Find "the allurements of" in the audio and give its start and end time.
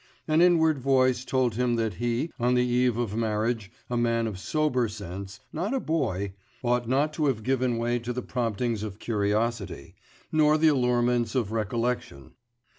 10.57-11.51